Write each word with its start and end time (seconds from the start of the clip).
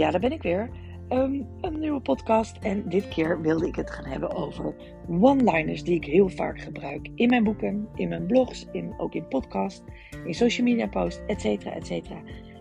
Ja, 0.00 0.10
daar 0.10 0.20
ben 0.20 0.32
ik 0.32 0.42
weer. 0.42 0.70
Um, 1.08 1.46
een 1.60 1.78
nieuwe 1.78 2.00
podcast. 2.00 2.58
En 2.58 2.88
dit 2.88 3.08
keer 3.08 3.40
wilde 3.40 3.66
ik 3.66 3.74
het 3.74 3.90
gaan 3.90 4.04
hebben 4.04 4.32
over 4.32 4.74
one-liners 5.08 5.84
die 5.84 5.94
ik 5.94 6.04
heel 6.04 6.28
vaak 6.28 6.60
gebruik 6.60 7.08
in 7.14 7.28
mijn 7.28 7.44
boeken, 7.44 7.88
in 7.94 8.08
mijn 8.08 8.26
blogs, 8.26 8.66
in, 8.72 8.94
ook 8.98 9.14
in 9.14 9.28
podcast, 9.28 9.84
in 10.24 10.34
social 10.34 10.66
media 10.66 10.86
posts, 10.86 11.20
et 11.26 11.40
cetera, 11.40 11.74
et 11.74 11.86
cetera. 11.86 12.16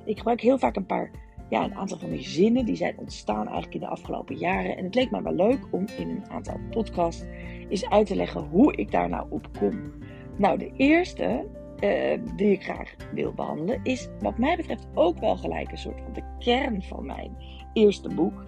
Ik 0.06 0.18
gebruik 0.18 0.42
heel 0.42 0.58
vaak 0.58 0.76
een 0.76 0.86
paar, 0.86 1.12
ja, 1.50 1.64
een 1.64 1.76
aantal 1.76 1.98
van 1.98 2.10
die 2.10 2.24
zinnen 2.24 2.66
die 2.66 2.76
zijn 2.76 2.98
ontstaan 2.98 3.44
eigenlijk 3.44 3.74
in 3.74 3.80
de 3.80 3.88
afgelopen 3.88 4.36
jaren. 4.36 4.78
En 4.78 4.84
het 4.84 4.96
leek 4.96 5.12
me 5.12 5.22
wel 5.22 5.36
leuk 5.36 5.60
om 5.72 5.86
in 5.98 6.10
een 6.10 6.30
aantal 6.30 6.60
podcasts 6.70 7.26
eens 7.70 7.90
uit 7.90 8.08
te 8.08 8.16
leggen 8.16 8.42
hoe 8.42 8.76
ik 8.76 8.92
daar 8.92 9.10
nou 9.10 9.26
op 9.30 9.48
kom. 9.60 9.94
Nou, 10.38 10.58
de 10.58 10.72
eerste 10.76 11.48
uh, 11.84 12.36
die 12.36 12.52
ik 12.52 12.64
graag 12.64 12.96
wil 13.14 13.34
behandelen, 13.34 13.80
is 13.84 14.10
wat 14.20 14.38
mij 14.38 14.56
betreft 14.56 14.88
ook 14.94 15.20
wel 15.20 15.38
gelijk 15.38 15.72
een 15.72 15.78
soort 15.78 16.02
van 16.02 16.14
de 16.14 16.24
kern 16.40 16.84
van 16.84 17.06
mijn 17.06 17.38
eerste 17.74 18.10
boek. 18.10 18.46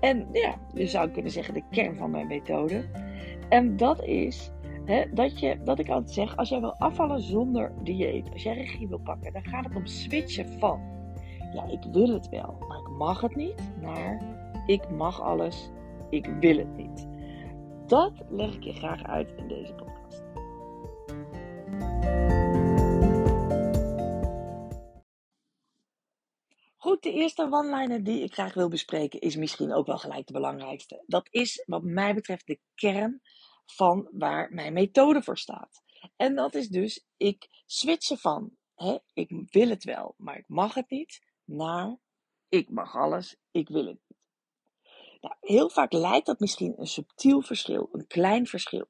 En 0.00 0.26
ja, 0.32 0.54
je 0.74 0.86
zou 0.86 1.10
kunnen 1.10 1.32
zeggen 1.32 1.54
de 1.54 1.62
kern 1.70 1.96
van 1.96 2.10
mijn 2.10 2.26
methode. 2.26 2.84
En 3.48 3.76
dat 3.76 4.04
is 4.04 4.52
hè, 4.88 5.04
dat, 5.12 5.40
je, 5.40 5.58
dat 5.64 5.78
ik 5.78 5.88
altijd 5.88 6.10
zeg, 6.10 6.36
als 6.36 6.48
jij 6.48 6.60
wil 6.60 6.74
afvallen 6.74 7.20
zonder 7.20 7.72
dieet, 7.82 8.32
als 8.32 8.42
jij 8.42 8.54
regie 8.54 8.88
wil 8.88 9.00
pakken, 9.00 9.32
dan 9.32 9.44
gaat 9.44 9.64
het 9.64 9.76
om 9.76 9.86
switchen 9.86 10.48
van, 10.48 10.80
ja, 11.52 11.64
ik 11.64 11.82
wil 11.92 12.08
het 12.08 12.28
wel, 12.28 12.56
maar 12.68 12.78
ik 12.78 12.88
mag 12.88 13.20
het 13.20 13.36
niet, 13.36 13.62
naar 13.80 14.20
ik 14.66 14.90
mag 14.90 15.20
alles, 15.20 15.70
ik 16.10 16.26
wil 16.40 16.56
het 16.56 16.76
niet. 16.76 17.08
Dat 17.86 18.12
leg 18.28 18.54
ik 18.54 18.62
je 18.62 18.72
graag 18.72 19.02
uit 19.02 19.32
in 19.36 19.48
deze 19.48 19.74
podcast. 19.74 20.24
De 27.08 27.14
eerste 27.14 27.42
one-liner 27.50 28.04
die 28.04 28.22
ik 28.22 28.32
graag 28.32 28.54
wil 28.54 28.68
bespreken 28.68 29.20
is 29.20 29.36
misschien 29.36 29.72
ook 29.72 29.86
wel 29.86 29.98
gelijk 29.98 30.26
de 30.26 30.32
belangrijkste. 30.32 31.02
Dat 31.06 31.28
is 31.30 31.62
wat 31.66 31.82
mij 31.82 32.14
betreft 32.14 32.46
de 32.46 32.60
kern 32.74 33.20
van 33.66 34.08
waar 34.12 34.52
mijn 34.52 34.72
methode 34.72 35.22
voor 35.22 35.38
staat. 35.38 35.82
En 36.16 36.34
dat 36.34 36.54
is 36.54 36.68
dus, 36.68 37.06
ik 37.16 37.48
switchen 37.66 38.18
van, 38.18 38.56
hè, 38.74 38.98
ik 39.12 39.30
wil 39.50 39.68
het 39.68 39.84
wel, 39.84 40.14
maar 40.16 40.38
ik 40.38 40.48
mag 40.48 40.74
het 40.74 40.90
niet, 40.90 41.20
naar, 41.44 41.98
ik 42.48 42.70
mag 42.70 42.96
alles, 42.96 43.36
ik 43.50 43.68
wil 43.68 43.86
het 43.86 44.00
niet. 44.08 44.18
Nou, 45.20 45.34
heel 45.40 45.70
vaak 45.70 45.92
lijkt 45.92 46.26
dat 46.26 46.40
misschien 46.40 46.74
een 46.76 46.86
subtiel 46.86 47.40
verschil, 47.40 47.88
een 47.92 48.06
klein 48.06 48.46
verschil. 48.46 48.88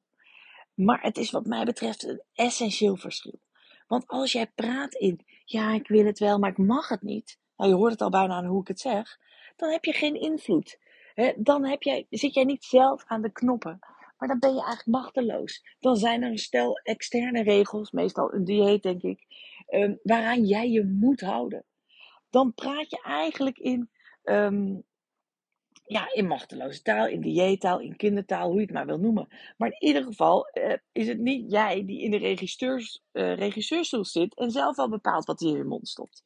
Maar 0.74 1.02
het 1.02 1.18
is 1.18 1.30
wat 1.30 1.46
mij 1.46 1.64
betreft 1.64 2.04
een 2.04 2.22
essentieel 2.32 2.96
verschil. 2.96 3.40
Want 3.86 4.06
als 4.06 4.32
jij 4.32 4.46
praat 4.46 4.94
in, 4.94 5.26
ja, 5.44 5.72
ik 5.72 5.88
wil 5.88 6.04
het 6.04 6.18
wel, 6.18 6.38
maar 6.38 6.50
ik 6.50 6.58
mag 6.58 6.88
het 6.88 7.02
niet, 7.02 7.38
nou 7.58 7.70
je 7.70 7.76
hoort 7.76 7.92
het 7.92 8.00
al 8.00 8.10
bijna 8.10 8.34
aan 8.34 8.46
hoe 8.46 8.60
ik 8.60 8.68
het 8.68 8.80
zeg, 8.80 9.18
dan 9.56 9.70
heb 9.70 9.84
je 9.84 9.92
geen 9.92 10.20
invloed. 10.20 10.78
dan 11.36 11.64
heb 11.64 11.82
jij, 11.82 12.06
zit 12.10 12.34
jij 12.34 12.44
niet 12.44 12.64
zelf 12.64 13.04
aan 13.06 13.22
de 13.22 13.32
knoppen, 13.32 13.78
maar 14.18 14.28
dan 14.28 14.38
ben 14.38 14.54
je 14.54 14.62
eigenlijk 14.62 14.86
machteloos. 14.86 15.64
Dan 15.80 15.96
zijn 15.96 16.22
er 16.22 16.30
een 16.30 16.38
stel 16.38 16.78
externe 16.78 17.42
regels, 17.42 17.90
meestal 17.90 18.34
een 18.34 18.44
dieet 18.44 18.82
denk 18.82 19.02
ik, 19.02 19.26
ehm, 19.66 19.94
waaraan 20.02 20.44
jij 20.44 20.70
je 20.70 20.84
moet 20.84 21.20
houden. 21.20 21.64
Dan 22.30 22.54
praat 22.54 22.90
je 22.90 23.02
eigenlijk 23.02 23.58
in, 23.58 23.90
um, 24.24 24.82
ja, 25.84 26.12
in 26.12 26.26
machteloze 26.26 26.82
taal, 26.82 27.06
in 27.06 27.20
dieettaal, 27.20 27.80
in 27.80 27.96
kindertaal, 27.96 28.46
hoe 28.46 28.60
je 28.60 28.66
het 28.66 28.72
maar 28.72 28.86
wil 28.86 28.98
noemen. 28.98 29.28
Maar 29.56 29.68
in 29.68 29.88
ieder 29.88 30.02
geval 30.02 30.48
uh, 30.52 30.74
is 30.92 31.08
het 31.08 31.18
niet 31.18 31.50
jij 31.50 31.84
die 31.84 32.02
in 32.02 32.10
de 32.10 32.16
regisseurs, 32.16 33.02
uh, 33.12 33.34
regisseurstoel 33.34 34.04
zit 34.04 34.34
en 34.34 34.50
zelf 34.50 34.76
wel 34.76 34.88
bepaalt 34.88 35.24
wat 35.24 35.40
hij 35.40 35.48
in 35.48 35.56
je 35.56 35.64
mond 35.64 35.88
stopt 35.88 36.22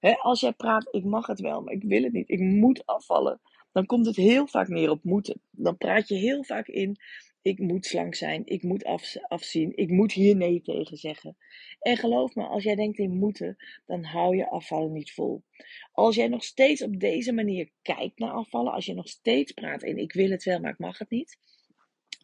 als 0.00 0.40
jij 0.40 0.52
praat, 0.52 0.88
ik 0.90 1.04
mag 1.04 1.26
het 1.26 1.40
wel, 1.40 1.60
maar 1.62 1.74
ik 1.74 1.82
wil 1.82 2.02
het 2.02 2.12
niet, 2.12 2.28
ik 2.28 2.40
moet 2.40 2.86
afvallen, 2.86 3.40
dan 3.72 3.86
komt 3.86 4.06
het 4.06 4.16
heel 4.16 4.46
vaak 4.46 4.68
neer 4.68 4.90
op 4.90 5.04
moeten. 5.04 5.40
Dan 5.50 5.76
praat 5.76 6.08
je 6.08 6.14
heel 6.14 6.44
vaak 6.44 6.66
in, 6.66 6.96
ik 7.42 7.58
moet 7.58 7.86
slank 7.86 8.14
zijn, 8.14 8.42
ik 8.44 8.62
moet 8.62 8.84
af, 8.84 9.16
afzien, 9.28 9.76
ik 9.76 9.90
moet 9.90 10.12
hier 10.12 10.36
nee 10.36 10.62
tegen 10.62 10.96
zeggen. 10.96 11.36
En 11.80 11.96
geloof 11.96 12.34
me, 12.34 12.46
als 12.46 12.62
jij 12.62 12.74
denkt 12.74 12.98
in 12.98 13.18
moeten, 13.18 13.56
dan 13.86 14.04
hou 14.04 14.36
je 14.36 14.50
afvallen 14.50 14.92
niet 14.92 15.12
vol. 15.12 15.42
Als 15.92 16.14
jij 16.16 16.28
nog 16.28 16.44
steeds 16.44 16.82
op 16.82 17.00
deze 17.00 17.32
manier 17.32 17.70
kijkt 17.82 18.18
naar 18.18 18.32
afvallen, 18.32 18.72
als 18.72 18.86
je 18.86 18.94
nog 18.94 19.08
steeds 19.08 19.52
praat 19.52 19.82
in 19.82 19.96
ik 19.96 20.12
wil 20.12 20.30
het 20.30 20.44
wel, 20.44 20.60
maar 20.60 20.72
ik 20.72 20.78
mag 20.78 20.98
het 20.98 21.10
niet, 21.10 21.38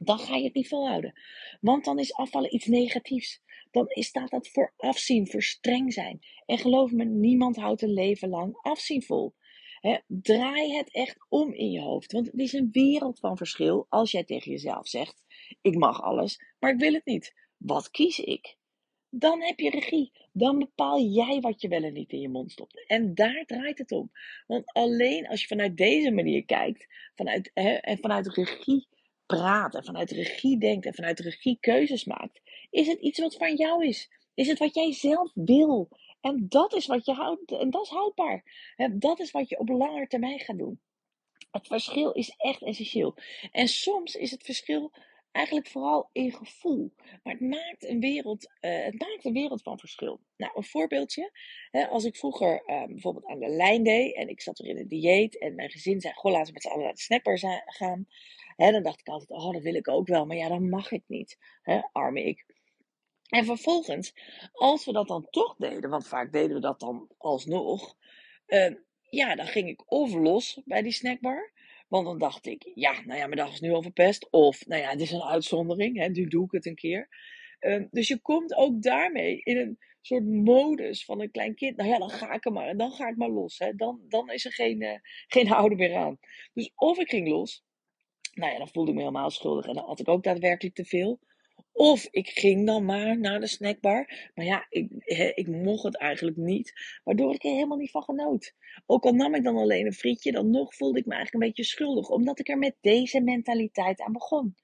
dan 0.06 0.18
ga 0.18 0.36
je 0.36 0.44
het 0.44 0.54
niet 0.54 0.68
volhouden. 0.68 1.20
Want 1.60 1.84
dan 1.84 1.98
is 1.98 2.14
afvallen 2.14 2.54
iets 2.54 2.66
negatiefs. 2.66 3.42
Dan 3.70 3.86
staat 3.88 4.30
dat 4.30 4.48
voor 4.48 4.72
afzien, 4.76 5.26
voor 5.26 5.42
streng 5.42 5.92
zijn. 5.92 6.20
En 6.46 6.58
geloof 6.58 6.92
me, 6.92 7.04
niemand 7.04 7.56
houdt 7.56 7.82
een 7.82 7.92
leven 7.92 8.28
lang 8.28 8.58
afzien 8.62 9.02
vol. 9.02 9.34
draai 10.06 10.76
het 10.76 10.92
echt 10.92 11.26
om 11.28 11.52
in 11.52 11.70
je 11.70 11.80
hoofd. 11.80 12.12
Want 12.12 12.26
het 12.26 12.40
is 12.40 12.52
een 12.52 12.68
wereld 12.72 13.18
van 13.18 13.36
verschil 13.36 13.86
als 13.88 14.10
jij 14.10 14.24
tegen 14.24 14.50
jezelf 14.50 14.88
zegt: 14.88 15.24
Ik 15.60 15.74
mag 15.74 16.02
alles, 16.02 16.40
maar 16.58 16.72
ik 16.72 16.80
wil 16.80 16.92
het 16.92 17.04
niet. 17.04 17.34
Wat 17.56 17.90
kies 17.90 18.18
ik? 18.18 18.56
Dan 19.10 19.42
heb 19.42 19.58
je 19.58 19.70
regie. 19.70 20.12
Dan 20.32 20.58
bepaal 20.58 21.00
jij 21.00 21.40
wat 21.40 21.60
je 21.60 21.68
wel 21.68 21.82
en 21.82 21.92
niet 21.92 22.12
in 22.12 22.20
je 22.20 22.28
mond 22.28 22.52
stopt. 22.52 22.86
En 22.86 23.14
daar 23.14 23.44
draait 23.46 23.78
het 23.78 23.92
om. 23.92 24.10
Want 24.46 24.72
alleen 24.72 25.28
als 25.28 25.40
je 25.40 25.46
vanuit 25.46 25.76
deze 25.76 26.10
manier 26.10 26.44
kijkt, 26.44 26.86
vanuit, 27.14 27.50
en 27.54 27.98
vanuit 27.98 28.34
regie 28.34 28.88
praat 29.26 29.74
en 29.74 29.84
vanuit 29.84 30.10
regie 30.10 30.58
denkt 30.58 30.86
en 30.86 30.94
vanuit 30.94 31.20
regie 31.20 31.58
keuzes 31.60 32.04
maakt, 32.04 32.40
is 32.70 32.86
het 32.86 33.00
iets 33.00 33.18
wat 33.18 33.36
van 33.36 33.54
jou 33.54 33.86
is. 33.86 34.10
Is 34.34 34.48
het 34.48 34.58
wat 34.58 34.74
jij 34.74 34.92
zelf 34.92 35.30
wil. 35.34 35.88
En 36.20 36.46
dat 36.48 36.74
is 36.74 36.86
wat 36.86 37.04
je 37.04 37.12
houdt, 37.12 37.52
en 37.52 37.70
dat 37.70 37.82
is 37.82 37.88
houdbaar. 37.88 38.44
Dat 38.92 39.20
is 39.20 39.30
wat 39.30 39.48
je 39.48 39.58
op 39.58 39.68
lange 39.68 40.06
termijn 40.06 40.40
gaat 40.40 40.58
doen. 40.58 40.80
Het 41.50 41.66
verschil 41.66 42.12
is 42.12 42.34
echt 42.36 42.62
essentieel. 42.62 43.14
En 43.52 43.68
soms 43.68 44.14
is 44.14 44.30
het 44.30 44.42
verschil 44.42 44.92
eigenlijk 45.36 45.68
vooral 45.68 46.08
in 46.12 46.32
gevoel. 46.32 46.92
Maar 47.22 47.32
het 47.32 47.40
maakt 47.40 47.84
een 47.84 48.00
wereld, 48.00 48.44
uh, 48.60 48.84
het 48.84 49.00
maakt 49.00 49.24
een 49.24 49.32
wereld 49.32 49.62
van 49.62 49.78
verschil. 49.78 50.20
Nou, 50.36 50.52
een 50.54 50.64
voorbeeldje. 50.64 51.30
Hè, 51.70 51.86
als 51.86 52.04
ik 52.04 52.16
vroeger 52.16 52.62
uh, 52.66 52.84
bijvoorbeeld 52.84 53.26
aan 53.26 53.38
de 53.38 53.48
lijn 53.48 53.82
deed 53.82 54.14
en 54.14 54.28
ik 54.28 54.40
zat 54.40 54.58
er 54.58 54.66
in 54.66 54.78
een 54.78 54.88
dieet 54.88 55.38
en 55.38 55.54
mijn 55.54 55.70
gezin 55.70 56.00
zei: 56.00 56.14
Goh, 56.14 56.32
laten 56.32 56.46
we 56.46 56.52
met 56.52 56.62
z'n 56.62 56.68
allen 56.68 56.84
naar 56.84 56.94
de 56.94 57.00
snackbar 57.00 57.38
gaan. 57.64 58.06
Hè, 58.56 58.70
dan 58.70 58.82
dacht 58.82 59.00
ik 59.00 59.08
altijd: 59.08 59.30
Oh, 59.30 59.52
dat 59.52 59.62
wil 59.62 59.74
ik 59.74 59.88
ook 59.88 60.06
wel, 60.06 60.26
maar 60.26 60.36
ja, 60.36 60.48
dan 60.48 60.68
mag 60.68 60.90
ik 60.90 61.04
niet. 61.06 61.38
Hè, 61.62 61.80
arme 61.92 62.24
ik. 62.24 62.44
En 63.26 63.44
vervolgens, 63.44 64.14
als 64.52 64.84
we 64.84 64.92
dat 64.92 65.08
dan 65.08 65.26
toch 65.30 65.54
deden, 65.56 65.90
want 65.90 66.08
vaak 66.08 66.32
deden 66.32 66.54
we 66.54 66.60
dat 66.60 66.80
dan 66.80 67.08
alsnog, 67.18 67.96
uh, 68.46 68.74
ja, 69.10 69.34
dan 69.34 69.46
ging 69.46 69.68
ik 69.68 69.92
of 69.92 70.14
los 70.14 70.60
bij 70.64 70.82
die 70.82 70.92
snackbar. 70.92 71.52
Want 71.88 72.06
dan 72.06 72.18
dacht 72.18 72.46
ik, 72.46 72.70
ja, 72.74 72.92
nou 72.92 73.18
ja, 73.18 73.26
mijn 73.26 73.36
dag 73.36 73.52
is 73.52 73.60
nu 73.60 73.72
al 73.72 73.82
verpest. 73.82 74.30
Of, 74.30 74.66
nou 74.66 74.82
ja, 74.82 74.90
het 74.90 75.00
is 75.00 75.10
een 75.10 75.22
uitzondering, 75.22 75.98
hè, 75.98 76.08
nu 76.08 76.26
doe 76.26 76.44
ik 76.44 76.50
het 76.50 76.66
een 76.66 76.74
keer. 76.74 77.08
Uh, 77.60 77.84
dus 77.90 78.08
je 78.08 78.20
komt 78.20 78.54
ook 78.54 78.82
daarmee 78.82 79.40
in 79.40 79.56
een 79.56 79.78
soort 80.00 80.24
modus 80.24 81.04
van 81.04 81.20
een 81.20 81.30
klein 81.30 81.54
kind. 81.54 81.76
Nou 81.76 81.88
ja, 81.88 81.98
dan 81.98 82.10
ga 82.10 82.32
ik 82.32 82.44
er 82.44 82.52
maar 82.52 82.68
en 82.68 82.76
dan 82.76 82.90
ga 82.92 83.08
ik 83.08 83.16
maar 83.16 83.28
los. 83.28 83.58
Hè. 83.58 83.74
Dan, 83.74 84.00
dan 84.08 84.30
is 84.30 84.44
er 84.44 84.52
geen, 84.52 84.82
uh, 84.82 84.98
geen 85.26 85.46
houden 85.46 85.78
meer 85.78 85.94
aan. 85.94 86.18
Dus 86.52 86.72
of 86.74 86.98
ik 86.98 87.08
ging 87.08 87.28
los, 87.28 87.64
nou 88.32 88.52
ja, 88.52 88.58
dan 88.58 88.68
voelde 88.68 88.90
ik 88.90 88.96
me 88.96 89.02
helemaal 89.02 89.30
schuldig 89.30 89.66
en 89.66 89.74
dan 89.74 89.84
had 89.84 90.00
ik 90.00 90.08
ook 90.08 90.22
daadwerkelijk 90.22 90.74
te 90.74 90.84
veel. 90.84 91.20
Of 91.76 92.08
ik 92.10 92.28
ging 92.28 92.66
dan 92.66 92.84
maar 92.84 93.18
naar 93.18 93.40
de 93.40 93.46
snackbar. 93.46 94.30
Maar 94.34 94.44
ja, 94.44 94.66
ik, 94.68 94.90
ik 95.34 95.46
mocht 95.46 95.82
het 95.82 95.96
eigenlijk 95.96 96.36
niet. 96.36 96.72
Waardoor 97.04 97.34
ik 97.34 97.44
er 97.44 97.50
helemaal 97.50 97.76
niet 97.76 97.90
van 97.90 98.02
genoot. 98.02 98.54
Ook 98.86 99.04
al 99.04 99.12
nam 99.12 99.34
ik 99.34 99.44
dan 99.44 99.56
alleen 99.56 99.86
een 99.86 99.92
frietje, 99.92 100.32
dan 100.32 100.50
nog 100.50 100.74
voelde 100.74 100.98
ik 100.98 101.06
me 101.06 101.14
eigenlijk 101.14 101.44
een 101.44 101.50
beetje 101.50 101.70
schuldig. 101.70 102.08
Omdat 102.08 102.38
ik 102.38 102.48
er 102.48 102.58
met 102.58 102.76
deze 102.80 103.20
mentaliteit 103.20 104.00
aan 104.00 104.12
begon. 104.12 104.54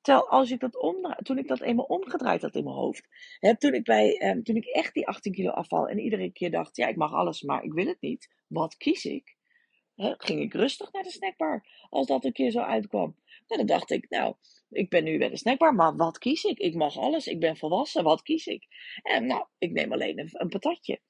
Terwijl 0.00 0.28
als 0.28 0.50
ik 0.50 0.60
dat 0.60 0.80
omdraai, 0.80 1.22
toen 1.22 1.38
ik 1.38 1.48
dat 1.48 1.60
eenmaal 1.60 1.84
omgedraaid 1.84 2.42
had 2.42 2.54
in 2.54 2.64
mijn 2.64 2.76
hoofd. 2.76 3.08
Toen, 3.58 3.74
ik 3.74 3.84
bij, 3.84 4.16
eh, 4.16 4.38
toen 4.42 4.56
ik 4.56 4.64
echt 4.64 4.94
die 4.94 5.06
18 5.06 5.32
kilo 5.32 5.50
afval 5.50 5.88
en 5.88 5.98
iedere 5.98 6.32
keer 6.32 6.50
dacht, 6.50 6.76
ja 6.76 6.86
ik 6.86 6.96
mag 6.96 7.12
alles, 7.12 7.42
maar 7.42 7.62
ik 7.62 7.72
wil 7.72 7.86
het 7.86 8.00
niet. 8.00 8.34
Wat 8.46 8.76
kies 8.76 9.04
ik? 9.04 9.37
Ging 9.98 10.40
ik 10.40 10.54
rustig 10.54 10.92
naar 10.92 11.02
de 11.02 11.10
snackbar. 11.10 11.66
Als 11.90 12.06
dat 12.06 12.24
een 12.24 12.32
keer 12.32 12.50
zo 12.50 12.60
uitkwam. 12.60 13.16
Nou, 13.46 13.66
dan 13.66 13.66
dacht 13.66 13.90
ik, 13.90 14.08
nou, 14.08 14.34
ik 14.70 14.90
ben 14.90 15.04
nu 15.04 15.18
bij 15.18 15.28
de 15.28 15.36
snackbar, 15.36 15.74
maar 15.74 15.96
wat 15.96 16.18
kies 16.18 16.44
ik? 16.44 16.58
Ik 16.58 16.74
mag 16.74 16.96
alles, 16.96 17.26
ik 17.26 17.40
ben 17.40 17.56
volwassen, 17.56 18.04
wat 18.04 18.22
kies 18.22 18.46
ik? 18.46 18.66
En 19.02 19.26
nou, 19.26 19.44
ik 19.58 19.72
neem 19.72 19.92
alleen 19.92 20.18
een, 20.18 20.28
een 20.32 20.48
patatje. 20.48 21.00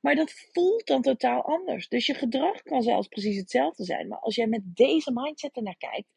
Maar 0.00 0.14
dat 0.14 0.32
voelt 0.52 0.86
dan 0.86 1.02
totaal 1.02 1.42
anders. 1.42 1.88
Dus 1.88 2.06
je 2.06 2.14
gedrag 2.14 2.62
kan 2.62 2.82
zelfs 2.82 3.08
precies 3.08 3.36
hetzelfde 3.36 3.84
zijn. 3.84 4.08
Maar 4.08 4.18
als 4.18 4.34
jij 4.34 4.46
met 4.46 4.62
deze 4.64 5.12
mindset 5.12 5.56
ernaar 5.56 5.76
kijkt, 5.76 6.08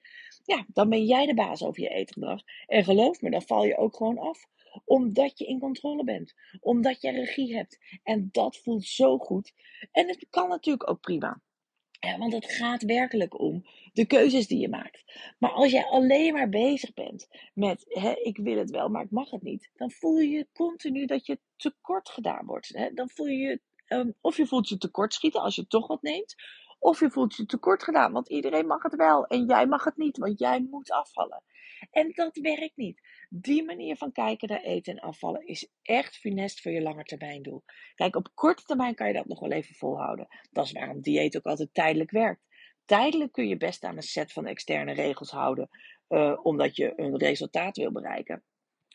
ja, 0.44 0.66
dan 0.68 0.90
ben 0.90 1.06
jij 1.06 1.26
de 1.26 1.34
baas 1.34 1.64
over 1.64 1.82
je 1.82 1.90
eetgedrag. 1.90 2.42
En 2.66 2.84
geloof 2.84 3.22
me, 3.22 3.30
dan 3.30 3.42
val 3.42 3.66
je 3.66 3.78
ook 3.78 3.96
gewoon 3.96 4.18
af. 4.18 4.48
Omdat 4.86 5.38
je 5.38 5.46
in 5.46 5.60
controle 5.60 6.04
bent. 6.04 6.34
Omdat 6.60 7.02
je 7.02 7.12
regie 7.12 7.56
hebt. 7.56 8.00
En 8.04 8.30
dat 8.32 8.58
voelt 8.58 8.86
zo 8.86 9.18
goed. 9.18 9.54
En 9.92 10.08
het 10.08 10.28
kan 10.30 10.50
natuurlijk 10.50 10.90
ook 10.90 11.02
prima. 11.02 11.42
Want 12.00 12.34
het 12.34 12.52
gaat 12.52 12.84
werkelijk 12.84 13.40
om 13.40 13.66
de 13.94 14.06
keuzes 14.06 14.48
die 14.48 14.60
je 14.60 14.70
maakt. 14.70 15.04
Maar 15.40 15.52
als 15.52 15.72
jij 15.72 15.86
alleen 15.86 16.34
maar 16.34 16.50
bezig 16.50 16.94
bent 16.94 17.28
met 17.54 17.86
hè, 17.88 18.12
ik 18.12 18.38
wil 18.38 18.58
het 18.58 18.70
wel, 18.70 18.90
maar 18.90 19.04
ik 19.04 19.12
mag 19.12 19.32
het 19.32 19.42
niet, 19.42 19.70
dan 19.76 19.92
voel 19.92 20.18
je 20.18 20.48
continu 20.54 21.06
dat 21.06 21.26
je 21.26 21.40
tekort 21.56 22.10
gedaan 22.10 22.46
wordt. 22.46 22.68
Hè? 22.68 22.94
Dan 22.94 23.10
voel 23.10 23.28
je 23.28 23.62
um, 23.88 24.14
of 24.22 24.38
je 24.38 24.48
voelt 24.48 24.70
je 24.70 24.78
tekort 24.78 25.14
schieten 25.14 25.42
als 25.42 25.56
je 25.56 25.68
toch 25.68 25.88
wat 25.88 26.02
neemt, 26.02 26.36
Of 26.80 27.00
je 27.00 27.12
voelt 27.12 27.36
je 27.36 27.46
tekort 27.46 27.84
gedaan, 27.84 28.12
want 28.12 28.30
iedereen 28.30 28.68
mag 28.68 28.84
het 28.84 28.96
wel 28.96 29.26
en 29.26 29.46
jij 29.46 29.68
mag 29.68 29.84
het 29.84 29.98
niet, 29.98 30.18
want 30.18 30.40
jij 30.40 30.68
moet 30.70 30.92
afvallen. 30.92 31.44
En 31.92 32.12
dat 32.14 32.38
werkt 32.38 32.78
niet. 32.78 33.02
Die 33.30 33.64
manier 33.64 33.96
van 33.96 34.12
kijken 34.12 34.48
naar 34.48 34.62
eten 34.62 34.94
en 34.94 35.00
afvallen 35.00 35.48
is 35.48 35.70
echt 35.82 36.18
funest 36.18 36.62
voor 36.62 36.72
je 36.72 36.82
langetermijndoel. 36.82 37.64
Kijk, 37.96 38.16
op 38.16 38.30
korte 38.34 38.64
termijn 38.64 38.96
kan 38.96 39.08
je 39.08 39.14
dat 39.14 39.28
nog 39.28 39.40
wel 39.40 39.52
even 39.52 39.76
volhouden. 39.76 40.28
Dat 40.52 40.66
is 40.66 40.72
waarom 40.72 41.02
dieet 41.02 41.38
ook 41.38 41.46
altijd 41.46 41.74
tijdelijk 41.74 42.12
werkt. 42.12 42.48
Tijdelijk 42.86 43.32
kun 43.32 43.48
je 43.48 43.58
best 43.58 43.84
aan 43.84 43.96
een 43.96 44.04
set 44.04 44.34
van 44.34 44.46
externe 44.46 44.94
regels 44.94 45.32
houden, 45.32 45.70
uh, 46.10 46.40
omdat 46.44 46.76
je 46.76 46.94
een 46.96 47.18
resultaat 47.18 47.78
wil 47.78 47.92
bereiken. 47.92 48.44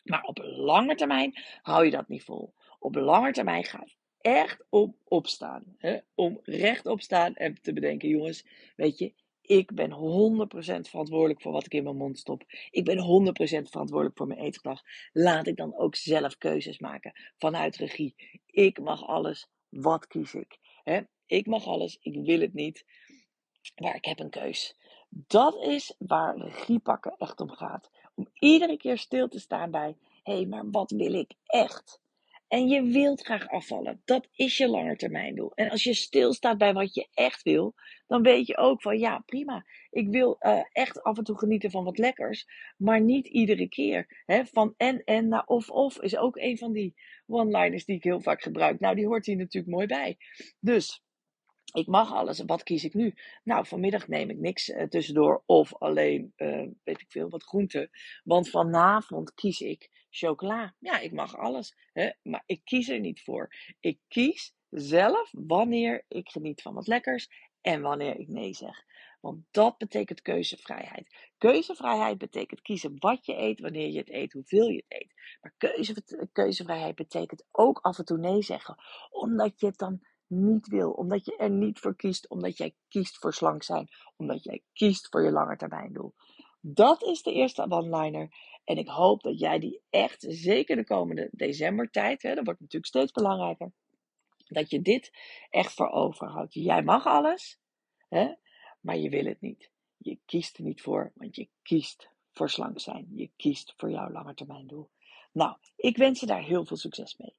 Maar 0.03 0.23
op 0.23 0.37
lange 0.41 0.95
termijn 0.95 1.33
hou 1.61 1.85
je 1.85 1.91
dat 1.91 2.07
niet 2.07 2.23
vol. 2.23 2.53
Op 2.79 2.95
lange 2.95 3.31
termijn 3.31 3.63
ga 3.63 3.83
je 3.85 3.95
echt 4.21 4.65
om 4.69 4.97
opstaan. 5.03 5.75
Hè? 5.77 5.97
Om 6.15 6.39
rechtop 6.43 7.01
staan 7.01 7.35
en 7.35 7.61
te 7.61 7.73
bedenken, 7.73 8.09
jongens, 8.09 8.45
weet 8.75 8.97
je, 8.97 9.13
ik 9.47 9.73
ben 9.73 9.91
100% 9.91 10.89
verantwoordelijk 10.89 11.41
voor 11.41 11.51
wat 11.51 11.65
ik 11.65 11.73
in 11.73 11.83
mijn 11.83 11.97
mond 11.97 12.19
stop. 12.19 12.43
Ik 12.69 12.85
ben 12.85 12.97
100% 12.97 13.69
verantwoordelijk 13.69 14.17
voor 14.17 14.27
mijn 14.27 14.39
eetgedrag. 14.39 14.81
Laat 15.13 15.47
ik 15.47 15.55
dan 15.55 15.77
ook 15.77 15.95
zelf 15.95 16.37
keuzes 16.37 16.79
maken 16.79 17.13
vanuit 17.37 17.75
regie. 17.75 18.41
Ik 18.45 18.79
mag 18.79 19.07
alles. 19.07 19.47
Wat 19.69 20.07
kies 20.07 20.33
ik? 20.33 20.59
Ik 21.25 21.45
mag 21.45 21.65
alles. 21.65 21.97
Ik 22.01 22.25
wil 22.25 22.39
het 22.39 22.53
niet. 22.53 22.85
Maar 23.75 23.95
ik 23.95 24.05
heb 24.05 24.19
een 24.19 24.29
keus. 24.29 24.75
Dat 25.09 25.63
is 25.63 25.95
waar 25.97 26.37
regie 26.37 26.79
pakken 26.79 27.15
echt 27.17 27.39
om 27.39 27.49
gaat. 27.49 27.89
Om 28.15 28.27
iedere 28.33 28.77
keer 28.77 28.97
stil 28.97 29.27
te 29.27 29.39
staan 29.39 29.71
bij: 29.71 29.97
hé, 30.23 30.33
hey, 30.33 30.45
maar 30.45 30.69
wat 30.69 30.91
wil 30.91 31.13
ik 31.13 31.33
echt? 31.45 31.99
En 32.55 32.67
je 32.67 32.83
wilt 32.83 33.21
graag 33.21 33.47
afvallen. 33.47 34.01
Dat 34.05 34.27
is 34.31 34.57
je 34.57 34.67
langetermijndoel. 34.67 35.51
En 35.55 35.69
als 35.69 35.83
je 35.83 35.93
stilstaat 35.93 36.57
bij 36.57 36.73
wat 36.73 36.93
je 36.93 37.07
echt 37.13 37.41
wil, 37.43 37.73
dan 38.07 38.21
weet 38.21 38.47
je 38.47 38.57
ook 38.57 38.81
van 38.81 38.97
ja, 38.97 39.23
prima. 39.25 39.65
Ik 39.89 40.09
wil 40.09 40.37
uh, 40.39 40.59
echt 40.71 41.03
af 41.03 41.17
en 41.17 41.23
toe 41.23 41.37
genieten 41.37 41.71
van 41.71 41.83
wat 41.83 41.97
lekkers, 41.97 42.47
maar 42.77 43.01
niet 43.01 43.27
iedere 43.27 43.67
keer. 43.67 44.23
Hè? 44.25 44.45
Van 44.45 44.73
en 44.77 45.03
en 45.03 45.27
naar 45.27 45.45
of 45.45 45.69
of 45.69 46.01
is 46.01 46.17
ook 46.17 46.35
een 46.37 46.57
van 46.57 46.71
die 46.71 46.95
one-liners 47.25 47.85
die 47.85 47.95
ik 47.95 48.03
heel 48.03 48.21
vaak 48.21 48.41
gebruik. 48.41 48.79
Nou, 48.79 48.95
die 48.95 49.07
hoort 49.07 49.25
hier 49.25 49.37
natuurlijk 49.37 49.73
mooi 49.73 49.87
bij. 49.87 50.17
Dus 50.59 51.04
ik 51.73 51.87
mag 51.87 52.13
alles. 52.13 52.43
Wat 52.45 52.63
kies 52.63 52.83
ik 52.83 52.93
nu? 52.93 53.13
Nou, 53.43 53.67
vanmiddag 53.67 54.07
neem 54.07 54.29
ik 54.29 54.37
niks 54.37 54.69
uh, 54.69 54.83
tussendoor 54.83 55.43
of 55.45 55.75
alleen, 55.75 56.33
uh, 56.37 56.67
weet 56.83 57.01
ik 57.01 57.11
veel, 57.11 57.29
wat 57.29 57.43
groente. 57.43 57.89
Want 58.23 58.49
vanavond 58.49 59.33
kies 59.33 59.59
ik 59.59 59.89
chocola. 60.09 60.75
Ja, 60.79 60.99
ik 60.99 61.11
mag 61.11 61.37
alles. 61.37 61.75
Hè? 61.93 62.09
Maar 62.23 62.43
ik 62.45 62.61
kies 62.63 62.89
er 62.89 62.99
niet 62.99 63.21
voor. 63.21 63.53
Ik 63.79 63.99
kies 64.07 64.53
zelf 64.69 65.31
wanneer 65.31 66.05
ik 66.07 66.29
geniet 66.29 66.61
van 66.61 66.73
wat 66.73 66.87
lekkers 66.87 67.29
en 67.61 67.81
wanneer 67.81 68.19
ik 68.19 68.27
nee 68.27 68.53
zeg. 68.53 68.83
Want 69.21 69.43
dat 69.51 69.77
betekent 69.77 70.21
keuzevrijheid. 70.21 71.15
Keuzevrijheid 71.37 72.17
betekent 72.17 72.61
kiezen 72.61 72.95
wat 72.99 73.25
je 73.25 73.37
eet, 73.37 73.59
wanneer 73.59 73.89
je 73.89 73.97
het 73.97 74.09
eet, 74.09 74.33
hoeveel 74.33 74.67
je 74.67 74.83
het 74.87 75.01
eet. 75.01 75.13
Maar 75.41 75.53
keuze, 75.57 76.27
keuzevrijheid 76.31 76.95
betekent 76.95 77.45
ook 77.51 77.79
af 77.79 77.97
en 77.97 78.05
toe 78.05 78.17
nee 78.17 78.41
zeggen. 78.41 78.75
Omdat 79.09 79.59
je 79.59 79.65
het 79.65 79.77
dan 79.77 80.01
niet 80.27 80.67
wil. 80.67 80.91
Omdat 80.91 81.25
je 81.25 81.35
er 81.35 81.49
niet 81.49 81.79
voor 81.79 81.95
kiest. 81.95 82.29
Omdat 82.29 82.57
jij 82.57 82.75
kiest 82.87 83.17
voor 83.17 83.33
slank 83.33 83.63
zijn. 83.63 83.87
Omdat 84.15 84.43
jij 84.43 84.63
kiest 84.73 85.07
voor 85.09 85.23
je 85.23 85.31
langetermijndoel. 85.31 86.13
Dat 86.61 87.03
is 87.03 87.21
de 87.21 87.31
eerste 87.31 87.69
one-liner. 87.69 88.29
En 88.63 88.77
ik 88.77 88.87
hoop 88.87 89.23
dat 89.23 89.39
jij 89.39 89.59
die 89.59 89.81
echt, 89.89 90.25
zeker 90.27 90.75
de 90.75 90.83
komende 90.83 91.29
decembertijd, 91.31 92.21
hè, 92.21 92.35
dat 92.35 92.45
wordt 92.45 92.59
natuurlijk 92.59 92.85
steeds 92.85 93.11
belangrijker, 93.11 93.71
dat 94.47 94.69
je 94.69 94.81
dit 94.81 95.11
echt 95.49 95.73
voor 95.73 95.89
overhoudt. 95.89 96.53
Jij 96.53 96.83
mag 96.83 97.05
alles, 97.05 97.59
hè, 98.09 98.33
maar 98.79 98.97
je 98.97 99.09
wil 99.09 99.25
het 99.25 99.41
niet. 99.41 99.71
Je 99.97 100.19
kiest 100.25 100.57
er 100.57 100.63
niet 100.63 100.81
voor, 100.81 101.11
want 101.15 101.35
je 101.35 101.49
kiest 101.61 102.09
voor 102.31 102.49
slank 102.49 102.79
zijn. 102.79 103.11
Je 103.13 103.29
kiest 103.35 103.73
voor 103.77 103.91
jouw 103.91 104.11
langetermijndoel. 104.11 104.89
Nou, 105.31 105.57
ik 105.75 105.97
wens 105.97 106.19
je 106.19 106.25
daar 106.25 106.43
heel 106.43 106.65
veel 106.65 106.77
succes 106.77 107.17
mee. 107.17 107.34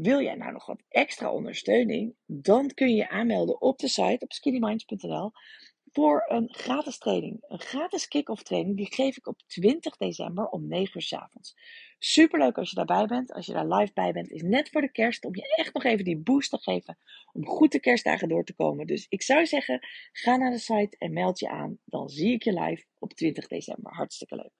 Wil 0.00 0.20
jij 0.22 0.34
nou 0.34 0.52
nog 0.52 0.66
wat 0.66 0.82
extra 0.88 1.32
ondersteuning? 1.32 2.14
Dan 2.26 2.74
kun 2.74 2.88
je 2.88 2.94
je 2.94 3.08
aanmelden 3.08 3.60
op 3.60 3.78
de 3.78 3.88
site 3.88 4.24
op 4.24 4.32
skinnyminds.nl 4.32 5.32
voor 5.92 6.24
een 6.28 6.54
gratis 6.54 6.98
training. 6.98 7.44
Een 7.48 7.60
gratis 7.60 8.08
kick-off 8.08 8.42
training. 8.42 8.76
Die 8.76 8.94
geef 8.94 9.16
ik 9.16 9.26
op 9.26 9.42
20 9.46 9.96
december 9.96 10.48
om 10.48 10.68
9 10.68 10.90
uur 10.94 11.02
s 11.02 11.12
avonds. 11.12 11.56
Superleuk 11.98 12.58
als 12.58 12.70
je 12.70 12.76
daarbij 12.76 13.06
bent. 13.06 13.32
Als 13.32 13.46
je 13.46 13.52
daar 13.52 13.66
live 13.66 13.92
bij 13.92 14.12
bent. 14.12 14.30
Is 14.30 14.42
net 14.42 14.70
voor 14.70 14.80
de 14.80 14.90
kerst. 14.90 15.24
Om 15.24 15.34
je 15.34 15.54
echt 15.56 15.74
nog 15.74 15.84
even 15.84 16.04
die 16.04 16.18
boost 16.18 16.50
te 16.50 16.58
geven. 16.58 16.98
Om 17.32 17.46
goed 17.46 17.72
de 17.72 17.80
kerstdagen 17.80 18.28
door 18.28 18.44
te 18.44 18.54
komen. 18.54 18.86
Dus 18.86 19.06
ik 19.08 19.22
zou 19.22 19.46
zeggen. 19.46 19.86
Ga 20.12 20.36
naar 20.36 20.50
de 20.50 20.58
site 20.58 20.96
en 20.98 21.12
meld 21.12 21.38
je 21.38 21.48
aan. 21.48 21.78
Dan 21.84 22.08
zie 22.08 22.32
ik 22.32 22.42
je 22.42 22.60
live 22.60 22.84
op 22.98 23.12
20 23.12 23.46
december. 23.46 23.94
Hartstikke 23.94 24.36
leuk. 24.36 24.57